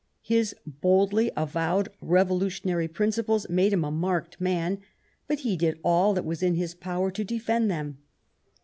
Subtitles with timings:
[0.23, 4.79] His boldly avowed revolutionary principles made him a marked man,
[5.27, 7.99] but he did all that was in his power to defend them.